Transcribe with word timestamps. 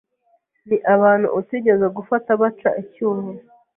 ni 0.67 0.77
abantu 0.95 1.27
utigeze 1.39 1.85
gufata 1.97 2.29
baca 2.41 2.69
icyuho, 2.81 3.27